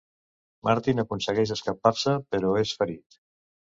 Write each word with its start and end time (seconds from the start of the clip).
Martin 0.69 1.01
aconsegueix 1.03 1.53
escapar-se 1.57 2.17
però 2.37 2.59
és 2.63 2.77
ferit. 2.81 3.21